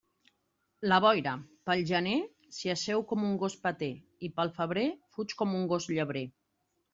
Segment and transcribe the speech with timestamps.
[0.91, 1.33] La boira,
[1.69, 2.15] pel gener,
[2.59, 3.91] s'hi asseu com un gos peter,
[4.29, 4.87] i pel febrer
[5.19, 6.27] fuig com un gos llebrer.